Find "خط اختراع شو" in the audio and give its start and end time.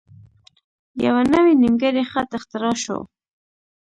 2.11-2.99